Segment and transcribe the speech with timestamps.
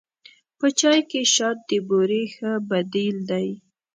[0.59, 3.47] په چای کې شات د بوري ښه بدیل دی.